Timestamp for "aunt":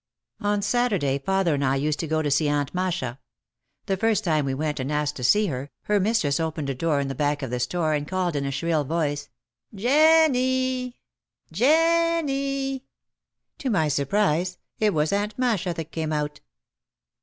2.49-2.73, 15.13-15.37